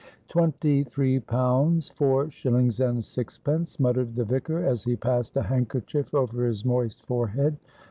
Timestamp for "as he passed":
4.65-5.37